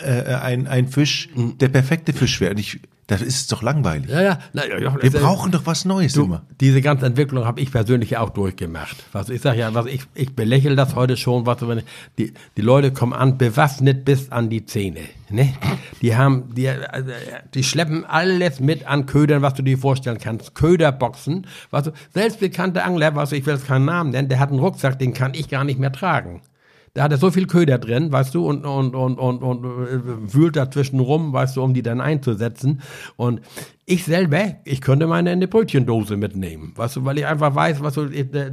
[0.04, 1.58] äh, ein ein Fisch, mhm.
[1.58, 4.08] der perfekte Fisch wäre, und ich das ist doch langweilig.
[4.10, 4.38] Ja, ja.
[4.52, 6.42] Na, ja Wir brauchen doch was Neues du, immer.
[6.60, 8.96] Diese ganze Entwicklung habe ich persönlich auch durchgemacht.
[9.12, 11.82] Was ich sage ja, was ich, ich belächle das heute schon, was wenn
[12.18, 15.00] die, die Leute kommen an, bewaffnet bis an die Zähne.
[15.30, 15.52] Ne?
[16.00, 17.10] Die haben, die, also,
[17.54, 20.54] die schleppen alles mit an Ködern, was du dir vorstellen kannst.
[20.54, 24.50] Köderboxen, was du, selbst bekannte Angler, was ich will jetzt keinen Namen nennen, der hat
[24.50, 26.40] einen Rucksack, den kann ich gar nicht mehr tragen.
[26.94, 30.34] Da hat er so viel Köder drin, weißt du, und, und, und, und, und äh,
[30.34, 32.82] wühlt dazwischen rum, weißt du, um die dann einzusetzen.
[33.16, 33.40] Und
[33.86, 37.82] ich selber, ich könnte meine in eine Brötchendose mitnehmen, weißt du, weil ich einfach weiß,
[37.82, 38.52] was so, ich, äh,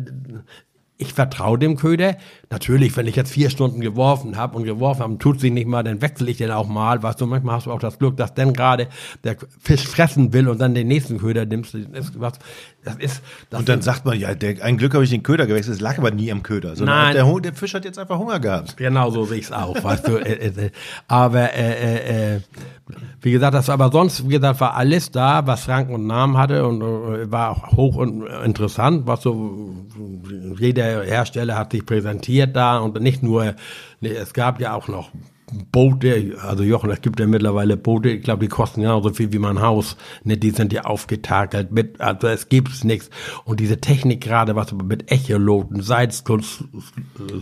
[1.02, 2.18] ich vertraue dem Köder.
[2.50, 5.82] Natürlich, wenn ich jetzt vier Stunden geworfen habe und geworfen habe, tut sich nicht mal,
[5.82, 7.02] dann wechsle ich den auch mal.
[7.02, 8.90] Weißt du, manchmal hast du auch das Glück, dass dann gerade
[9.24, 11.74] der Fisch fressen will und dann den nächsten Köder nimmst.
[11.74, 12.20] Das ist,
[12.84, 15.48] das ist, das und dann sagt man, ja, der, ein Glück habe ich den Köder
[15.48, 16.74] gewechselt, es lag aber nie am Köder.
[16.78, 17.14] Nein.
[17.14, 18.76] Der, der, Fisch hat jetzt einfach Hunger gehabt.
[18.76, 20.18] Genau so sehe ich es auch, weißt du.
[20.18, 20.72] Äh, äh, äh,
[21.08, 22.40] aber äh, äh,
[23.22, 26.38] wie gesagt, das war aber sonst, wie gesagt, war alles da, was Rang und Namen
[26.38, 29.86] hatte und äh, war auch hoch und interessant, was so
[30.58, 33.56] jeder Hersteller hat sich präsentiert da und nicht nur,
[34.02, 35.12] nee, es gab ja auch noch
[35.72, 39.40] Boote, also Jochen, es gibt ja mittlerweile Boote, ich glaube, die kosten genauso viel wie
[39.40, 39.98] mein Haus.
[40.24, 43.10] Ne, die sind ja aufgetakelt mit, also es gibt's nichts.
[43.46, 46.66] Und diese Technik gerade, was mit Echoloten, Seitskunst,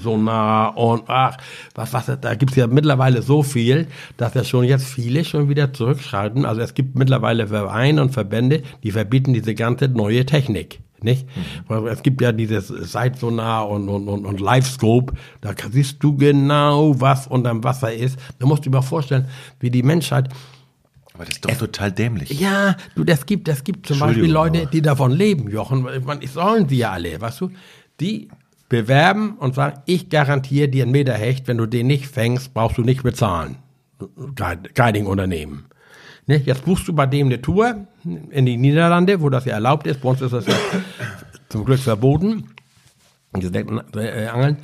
[0.01, 1.37] Sonar und ach,
[1.75, 5.73] was, was, da gibt's ja mittlerweile so viel, dass ja schon jetzt viele schon wieder
[5.73, 6.45] zurückschalten.
[6.45, 10.79] Also es gibt mittlerweile Vereine und Verbände, die verbieten diese ganze neue Technik.
[11.01, 11.27] Nicht?
[11.69, 11.87] Mhm.
[11.87, 17.27] Es gibt ja dieses Seitsonar und, und, und, und Livescope, da siehst du genau, was
[17.27, 18.19] unterm Wasser ist.
[18.39, 19.27] Da musst du dir mal vorstellen,
[19.59, 20.29] wie die Menschheit.
[21.13, 22.39] Aber das ist doch es, total dämlich.
[22.39, 25.87] Ja, du, das gibt, das gibt zum Beispiel Leute, die davon leben, Jochen.
[25.95, 27.51] Ich meine, sollen sie ja alle, weißt du?
[27.99, 28.29] Die
[28.69, 32.83] bewerben und sagen, ich garantiere dir einen Meterhecht, wenn du den nicht fängst, brauchst du
[32.83, 33.57] nicht bezahlen.
[34.35, 35.65] Guiding-Unternehmen.
[36.27, 36.37] Ne?
[36.37, 40.01] Jetzt buchst du bei dem eine Tour in die Niederlande, wo das ja erlaubt ist.
[40.01, 40.53] Bei uns ist das ja
[41.49, 42.49] zum Glück verboten.
[43.33, 44.57] Äh, Angeln.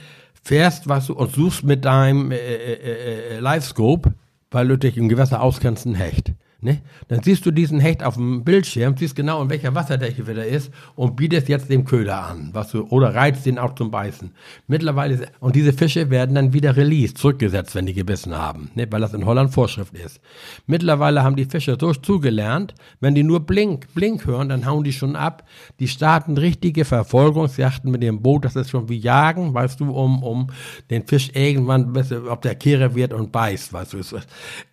[0.43, 4.13] Fährst, was du, und suchst mit deinem äh, äh, äh, äh Livescope,
[4.51, 6.33] weil du dich im Gewässer auskennst, ein Hecht.
[6.63, 6.81] Ne?
[7.09, 10.71] Dann siehst du diesen Hecht auf dem Bildschirm, siehst genau, in welcher Wassertiefe der ist
[10.95, 14.31] und bietest jetzt dem Köder an, was du, oder reizt den auch zum Beißen.
[14.67, 18.87] Mittlerweile, und diese Fische werden dann wieder released, zurückgesetzt, wenn die gebissen haben, ne?
[18.89, 20.21] weil das in Holland Vorschrift ist.
[20.65, 24.93] Mittlerweile haben die Fische so zugelernt, wenn die nur Blink, Blink hören, dann hauen die
[24.93, 25.45] schon ab.
[25.79, 30.23] Die starten richtige Verfolgungsjachten mit dem Boot, das ist schon wie Jagen, weißt du, um,
[30.23, 30.47] um
[30.89, 31.93] den Fisch irgendwann,
[32.29, 33.97] ob der Kehre wird und beißt, weißt du.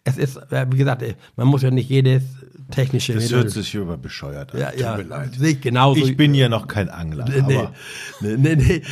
[0.04, 1.02] Es ist, wie gesagt,
[1.36, 2.22] man muss ja nicht nicht jedes
[2.70, 3.14] technische.
[3.14, 4.60] Das hört sich über bescheuert an.
[4.60, 5.62] Ja, ja, Tut mir leid.
[5.62, 6.04] genauso.
[6.04, 7.26] Ich bin ja noch kein Angler.
[7.28, 7.72] Nee, aber
[8.20, 8.82] nee, nee, nee.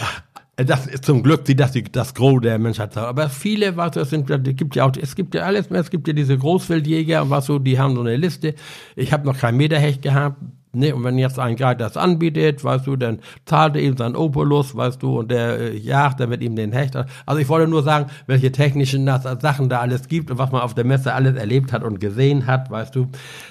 [0.57, 2.97] Das ist zum Glück das, das Gros der Menschheit.
[2.97, 6.09] Aber viele, was das sind, gibt ja auch, es gibt ja alles mehr, es gibt
[6.09, 8.55] ja diese Großwildjäger und was so, die haben so eine Liste.
[8.97, 10.43] Ich habe noch kein Meterhecht gehabt,
[10.79, 14.15] Ne, und wenn jetzt ein Guide das anbietet, weißt du, dann zahlt er ihm seinen
[14.15, 16.95] Opulus, weißt du, und der äh, jagt dann mit ihm den Hecht.
[17.27, 20.75] Also ich wollte nur sagen, welche technischen Sachen da alles gibt und was man auf
[20.75, 23.09] der Messe alles erlebt hat und gesehen hat, weißt du.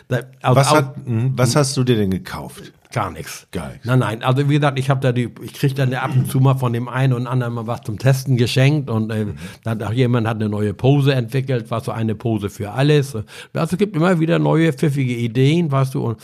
[0.07, 2.71] Da, also was, hat, hm, was hast du dir denn gekauft?
[2.93, 3.47] Gar nichts.
[3.51, 3.85] Gar nichts.
[3.85, 4.23] Nein, nein.
[4.23, 6.71] Also wie gesagt, ich habe da die, ich kriege dann ab und zu mal von
[6.73, 9.25] dem einen und anderen mal was zum Testen geschenkt und äh,
[9.63, 13.15] dann auch jemand hat eine neue Pose entwickelt, was so eine Pose für alles.
[13.15, 16.03] Also es gibt immer wieder neue pfiffige Ideen, weißt du.
[16.03, 16.19] Und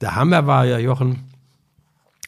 [0.00, 1.27] der Hammer war ja Jochen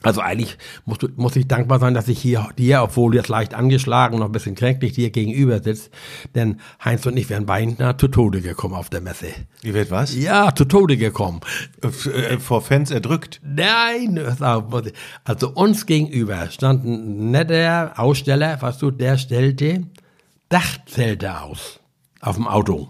[0.03, 4.19] also eigentlich muss, muss ich dankbar sein, dass ich hier dir, obwohl jetzt leicht angeschlagen,
[4.19, 5.91] noch ein bisschen kränklich dir gegenüber sitzt.
[6.35, 9.27] Denn Heinz und ich wären beinahe zu Tode gekommen auf der Messe.
[9.63, 10.15] Ihr werdet was?
[10.15, 11.41] Ja, zu Tode gekommen.
[11.83, 13.41] Äh, vor Fans erdrückt?
[13.45, 14.19] Nein,
[15.25, 19.87] also uns gegenüber stand ein netter Aussteller, was du, der stellte
[20.49, 21.81] Dachzelte aus
[22.21, 22.89] auf dem Auto.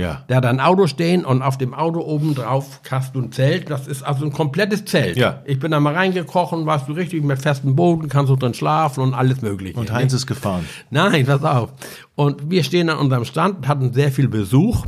[0.00, 0.24] Ja.
[0.28, 3.70] Der hat ein Auto stehen und auf dem Auto oben drauf hast du ein Zelt.
[3.70, 5.16] Das ist also ein komplettes Zelt.
[5.16, 5.42] Ja.
[5.44, 9.02] Ich bin da mal reingekrochen, warst du richtig mit festem Boden, kannst du drin schlafen
[9.02, 9.78] und alles mögliche.
[9.78, 10.68] Und Heinz ist gefahren.
[10.90, 11.70] Nein, pass auf.
[12.16, 14.86] Und wir stehen an unserem Stand, hatten sehr viel Besuch.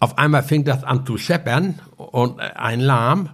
[0.00, 3.30] Auf einmal fing das an zu scheppern und ein Lahm.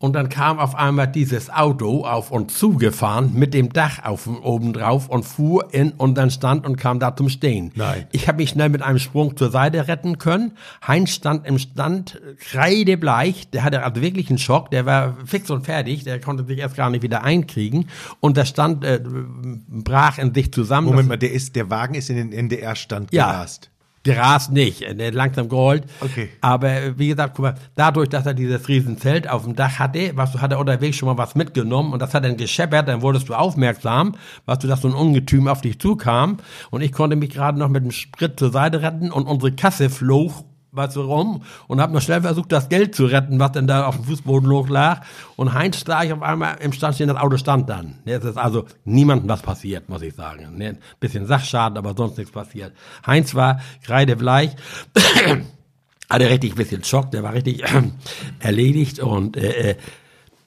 [0.00, 4.72] Und dann kam auf einmal dieses Auto auf uns zugefahren mit dem Dach auf oben
[4.72, 7.72] drauf und fuhr in unseren Stand und kam da zum Stehen.
[7.74, 8.06] Nein.
[8.12, 10.52] Ich habe mich schnell mit einem Sprung zur Seite retten können.
[10.86, 13.50] Heinz stand im Stand kreidebleich.
[13.50, 14.70] Der hatte also wirklich einen Schock.
[14.70, 16.04] Der war fix und fertig.
[16.04, 17.88] Der konnte sich erst gar nicht wieder einkriegen.
[18.20, 20.86] Und der Stand äh, brach in sich zusammen.
[20.86, 23.32] Moment mal, der ist, der Wagen ist in den NDR-Stand ja.
[23.32, 23.70] gerast.
[24.04, 25.84] Gras nicht, der langsam gerollt.
[26.00, 26.30] Okay.
[26.40, 30.12] Aber äh, wie gesagt, guck mal, dadurch, dass er dieses Riesenzelt auf dem Dach hatte,
[30.14, 33.28] was hat er unterwegs schon mal was mitgenommen und das hat dann gescheppert, dann wurdest
[33.28, 34.14] du aufmerksam,
[34.46, 36.38] was du, dass so ein Ungetüm auf dich zukam
[36.70, 39.90] und ich konnte mich gerade noch mit dem Sprit zur Seite retten und unsere Kasse
[39.90, 43.86] flog du, rum und habe noch schnell versucht, das Geld zu retten, was denn da
[43.86, 45.02] auf dem Fußboden lag.
[45.36, 47.98] Und Heinz sah auf einmal im Stand stehen, das Auto stand dann.
[48.04, 50.56] Es ist also niemandem was passiert, muss ich sagen.
[50.56, 52.72] Ne, ein bisschen Sachschaden, aber sonst nichts passiert.
[53.06, 54.56] Heinz war kreidebleich.
[56.10, 57.64] hatte richtig ein bisschen Schock, der war richtig
[58.40, 59.76] erledigt und äh, äh,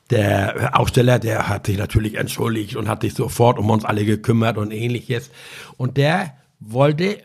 [0.09, 4.57] der Aussteller, der hat sich natürlich entschuldigt und hat sich sofort um uns alle gekümmert
[4.57, 5.31] und ähnliches.
[5.77, 7.19] Und der wollte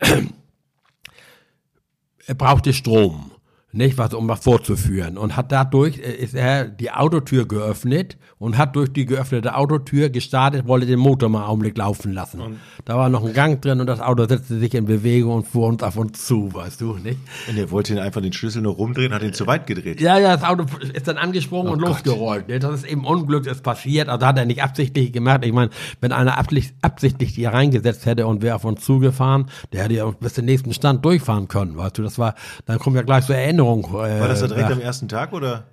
[2.35, 3.31] brauchte Strom
[3.73, 5.17] nicht was, um was vorzuführen.
[5.17, 10.09] Und hat dadurch, äh, ist er die Autotür geöffnet und hat durch die geöffnete Autotür
[10.09, 12.39] gestartet, wollte den Motor mal einen Augenblick laufen lassen.
[12.39, 15.47] Und da war noch ein Gang drin und das Auto setzte sich in Bewegung und
[15.47, 17.19] fuhr uns auf uns zu, weißt du, nicht?
[17.49, 19.99] Und er wollte ihn einfach den Schlüssel nur rumdrehen, hat ihn zu weit gedreht.
[19.99, 21.89] Ja, ja, das Auto ist dann angesprungen oh und Gott.
[21.89, 22.47] losgerollt.
[22.47, 22.59] Ne?
[22.59, 25.43] Das ist eben Unglück, ist passiert, also hat er nicht absichtlich gemacht.
[25.43, 29.95] Ich meine, wenn einer absichtlich hier reingesetzt hätte und wäre auf uns zugefahren, der hätte
[29.95, 32.33] ja bis zum nächsten Stand durchfahren können, weißt du, das war,
[32.65, 33.85] dann kommen wir gleich zur Erinnerung Erinnerung.
[33.85, 34.75] Äh, War das da direkt ja.
[34.75, 35.63] am ersten Tag oder?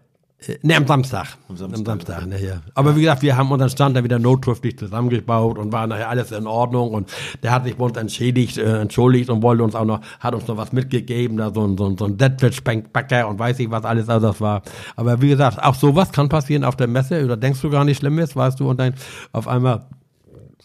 [0.47, 1.37] Äh, ne, am Samstag.
[1.49, 1.79] Am Samstag.
[1.79, 2.61] Am Samstag ne, ja.
[2.75, 6.33] Aber wie gesagt, wir haben unseren Stand dann wieder notdürftig zusammengebaut und war nachher alles
[6.33, 7.11] in Ordnung und
[7.43, 10.47] der hat sich bei uns entschädigt, äh, entschuldigt und wollte uns auch noch, hat uns
[10.47, 13.85] noch was mitgegeben, da so ein, so ein, so ein Sandwich-Backer und weiß ich was
[13.85, 14.63] alles, also das war.
[14.97, 17.99] Aber wie gesagt, auch sowas kann passieren auf der Messe oder denkst du gar nicht
[17.99, 18.95] schlimm ist, weißt du, und dann
[19.33, 19.87] auf einmal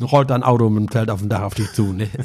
[0.02, 2.08] rollt ein Auto mit dem Zelt auf dem Dach auf dich zu, ne?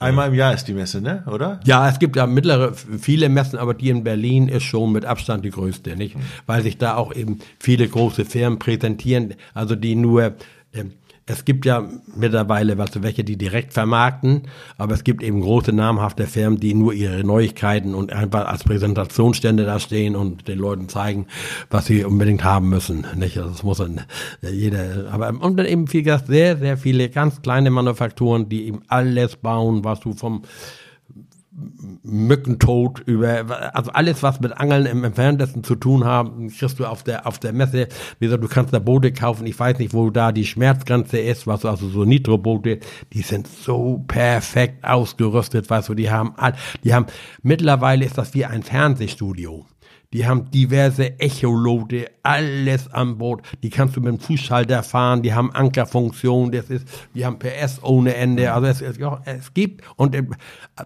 [0.00, 1.24] Einmal im Jahr ist die Messe, ne?
[1.26, 1.60] Oder?
[1.64, 5.44] Ja, es gibt ja mittlere, viele Messen, aber die in Berlin ist schon mit Abstand
[5.44, 6.16] die größte, nicht?
[6.46, 10.34] Weil sich da auch eben viele große Firmen präsentieren, also die nur
[10.72, 10.92] ähm,
[11.28, 11.86] es gibt ja
[12.16, 14.42] mittlerweile was welche, die direkt vermarkten,
[14.78, 19.64] aber es gibt eben große namhafte Firmen, die nur ihre Neuigkeiten und einfach als Präsentationsstände
[19.64, 21.26] da stehen und den Leuten zeigen,
[21.70, 23.06] was sie unbedingt haben müssen.
[23.16, 23.36] Nicht?
[23.38, 24.00] Also das muss dann
[24.42, 29.36] jeder, aber und dann eben gesagt sehr, sehr viele ganz kleine Manufakturen, die eben alles
[29.36, 30.42] bauen, was du vom
[32.02, 37.02] Mückentod, über, also alles, was mit Angeln im Entferntesten zu tun haben, kriegst du auf
[37.02, 37.88] der, auf der Messe.
[38.18, 39.46] Wie gesagt, du kannst da Boote kaufen.
[39.46, 42.80] Ich weiß nicht, wo da die Schmerzgrenze ist, was also so Nitroboote,
[43.12, 46.34] die sind so perfekt ausgerüstet, weißt du, die haben,
[46.84, 47.06] die haben,
[47.42, 49.66] mittlerweile ist das wie ein Fernsehstudio.
[50.14, 53.42] Die haben diverse Echolote, alles an Bord.
[53.62, 55.20] Die kannst du mit dem Fußschalter fahren.
[55.20, 56.50] Die haben Ankerfunktion.
[56.50, 58.50] Das ist, die haben PS ohne Ende.
[58.54, 60.22] Also es, es, es gibt und äh,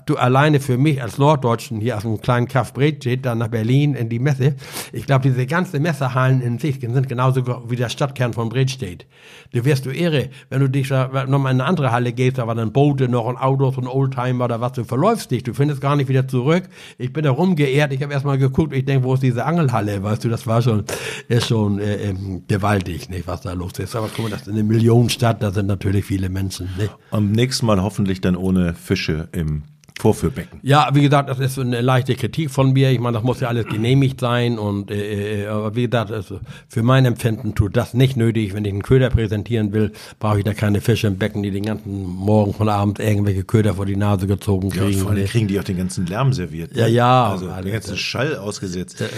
[0.07, 3.95] du alleine für mich als Norddeutschen hier aus einem kleinen Kaff Bredstedt dann nach Berlin
[3.95, 4.57] in die Messe.
[4.93, 9.07] Ich glaube, diese ganze Messehallen in sich sind genauso wie der Stadtkern von Bredstedt.
[9.53, 12.57] Du wirst du irre, wenn du dich nochmal in eine andere Halle gehst, da war
[12.57, 14.73] dann Boote noch und Autos und Oldtimer oder was.
[14.73, 15.45] Du verläufst dich.
[15.45, 16.65] Du findest gar nicht wieder zurück.
[16.99, 17.93] Ich bin da rumgeehrt.
[17.93, 18.73] Ich habe erstmal geguckt.
[18.73, 20.85] Ich denke, wo ist diese Angelhalle, weißt du, das war schon,
[21.29, 23.97] ist schon äh, ähm, gewaltig, nicht, was da los ist.
[23.97, 26.69] Aber guck mal, das ist eine Millionenstadt, da sind natürlich viele Menschen.
[26.79, 26.95] Nicht?
[27.11, 29.63] Am nächsten Mal hoffentlich dann ohne Fische im
[30.03, 30.59] Vorführbecken.
[30.65, 32.91] Ja, wie gesagt, das ist eine leichte Kritik von mir.
[32.91, 36.41] Ich meine, das muss ja alles genehmigt sein und äh, äh aber wie gesagt, also
[36.69, 38.53] für mein Empfinden tut das nicht nötig.
[38.53, 41.65] Wenn ich einen Köder präsentieren will, brauche ich da keine Fische im Becken, die den
[41.65, 44.91] ganzen Morgen von Abend irgendwelche Köder vor die Nase gezogen kriegen.
[44.91, 46.75] Ja, vor allem kriegen die auch den ganzen Lärm serviert.
[46.75, 46.81] Ne?
[46.81, 47.31] Ja, ja.
[47.31, 49.01] Also den ganzen Schall ausgesetzt.
[49.01, 49.09] Äh, äh.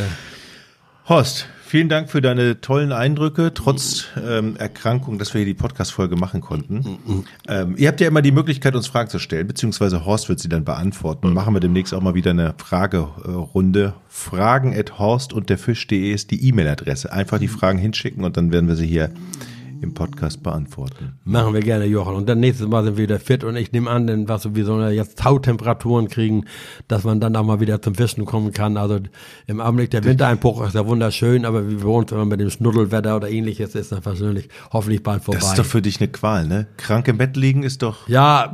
[1.08, 6.14] Horst, vielen Dank für deine tollen Eindrücke, trotz ähm, Erkrankung, dass wir hier die Podcast-Folge
[6.14, 7.00] machen konnten.
[7.48, 10.48] Ähm, ihr habt ja immer die Möglichkeit, uns Fragen zu stellen, beziehungsweise Horst wird sie
[10.48, 11.32] dann beantworten.
[11.32, 13.94] Machen wir demnächst auch mal wieder eine Fragerunde.
[14.06, 17.12] Fragen at horst und der Fisch.de ist die E-Mail-Adresse.
[17.12, 19.10] Einfach die Fragen hinschicken und dann werden wir sie hier
[19.80, 21.18] im Podcast beantworten.
[21.24, 22.14] Machen wir gerne, Jochen.
[22.14, 24.64] Und dann nächstes Mal sind wir wieder fit und ich nehme an, denn was wir
[24.64, 26.44] so jetzt Tautemperaturen kriegen,
[26.88, 28.76] dass man dann auch mal wieder zum Fischen kommen kann.
[28.76, 29.00] Also
[29.46, 33.16] im Augenblick der Wintereinbruch ist ja wunderschön, aber wie bei uns immer mit dem Schnuddelwetter
[33.16, 35.40] oder ähnliches ist dann wahrscheinlich hoffentlich bald vorbei.
[35.40, 36.66] Das ist doch für dich eine Qual, ne?
[36.76, 38.08] Krank im Bett liegen ist doch.
[38.08, 38.52] Ja,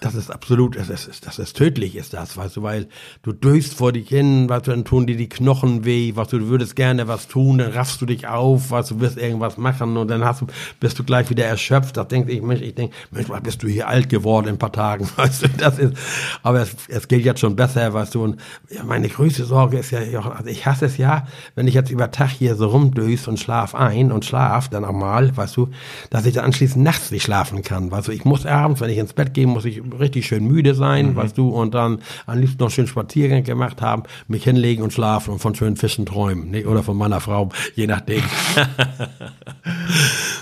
[0.00, 2.88] das ist absolut, das ist, das ist tödlich, ist das, weißt du, weil
[3.22, 6.38] du durchst vor dich hin, weißt du, dann tun dir die Knochen weh, was du,
[6.38, 9.96] du würdest gerne was tun, dann raffst du dich auf, weißt du, wirst irgendwas machen
[9.96, 10.46] und dann hast du,
[10.80, 11.96] bist du gleich wieder erschöpft.
[11.96, 14.72] Da denke ich, Mensch, ich denke, Mensch, bist du hier alt geworden in ein paar
[14.72, 15.94] Tagen, weißt du, das ist,
[16.42, 18.40] aber es, es geht jetzt schon besser, weißt du, und
[18.84, 22.30] meine größte Sorge ist ja, also ich hasse es ja, wenn ich jetzt über Tag
[22.30, 25.70] hier so rumdöse und schlaf ein und schlaf dann auch mal, weißt du,
[26.10, 28.98] dass ich dann anschließend nachts nicht schlafen kann, weißt du, ich muss abends, wenn ich
[28.98, 31.16] ins Bett gehe, muss ich richtig schön müde sein, mhm.
[31.16, 35.32] weißt du, und dann am liebsten noch schön Spaziergang gemacht haben, mich hinlegen und schlafen
[35.32, 36.66] und von schönen Fischen träumen, nicht?
[36.66, 38.22] oder von meiner Frau, je nachdem.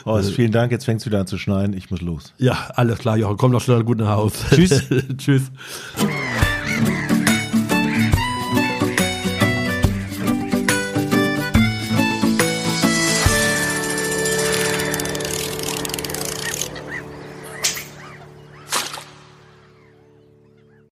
[0.04, 0.72] oh, vielen Dank.
[0.72, 1.72] Jetzt fängt es wieder an zu schneien.
[1.72, 2.32] Ich muss los.
[2.38, 3.36] Ja, alles klar, Jochen.
[3.36, 4.36] Komm doch schnell gut nach Hause.
[4.50, 4.84] Tschüss.
[5.16, 5.50] Tschüss.